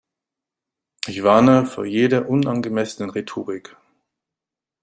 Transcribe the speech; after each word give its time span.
Ich 1.05 1.21
warne 1.21 1.67
vor 1.67 1.85
jeder 1.85 2.27
unangemessenen 2.27 3.11
Rhetorik! 3.11 3.77